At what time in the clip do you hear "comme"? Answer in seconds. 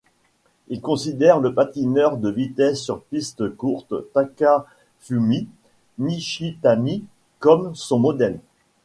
7.37-7.75